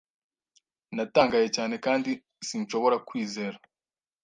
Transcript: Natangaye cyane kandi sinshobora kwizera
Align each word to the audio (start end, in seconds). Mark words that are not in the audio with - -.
Natangaye 0.95 1.47
cyane 1.55 1.75
kandi 1.85 2.11
sinshobora 2.47 2.97
kwizera 3.07 3.57